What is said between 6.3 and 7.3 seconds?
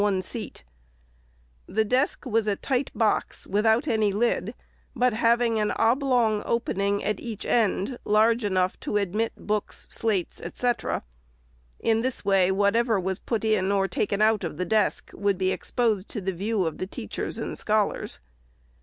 opening, at